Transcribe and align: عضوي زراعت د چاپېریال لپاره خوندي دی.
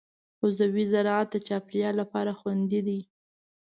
عضوي 0.43 0.83
زراعت 0.93 1.27
د 1.31 1.35
چاپېریال 1.47 1.95
لپاره 2.01 2.31
خوندي 2.39 2.81
دی. 2.87 2.99